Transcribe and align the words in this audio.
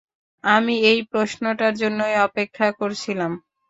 আমি 0.43 0.75
এই 0.83 0.99
প্রশ্নটার 1.11 1.73
জন্যই 1.81 2.15
অপেক্ষা 2.27 2.67
করছিলাম। 2.79 3.31